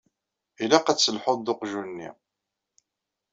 Ilaq 0.63 0.85
ad 0.87 0.95
d-telhuḍ 0.97 1.39
d 1.41 1.47
uqjun-nni. 1.51 2.09